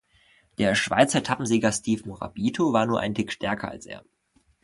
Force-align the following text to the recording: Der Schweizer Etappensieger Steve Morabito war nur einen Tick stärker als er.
Der 0.57 0.73
Schweizer 0.73 1.19
Etappensieger 1.19 1.71
Steve 1.71 2.07
Morabito 2.07 2.73
war 2.73 2.87
nur 2.87 2.99
einen 2.99 3.13
Tick 3.13 3.31
stärker 3.31 3.69
als 3.69 3.85
er. 3.85 4.03